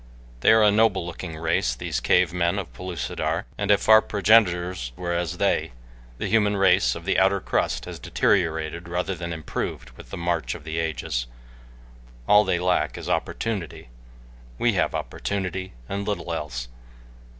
[0.39, 4.91] They are a noble looking race, these cave men of Pellucidar, and if our progenitors
[4.95, 5.73] were as they,
[6.17, 10.55] the human race of the outer crust has deteriorated rather than improved with the march
[10.55, 11.27] of the ages.
[12.27, 13.89] All they lack is opportunity.
[14.57, 16.67] We have opportunity, and little else.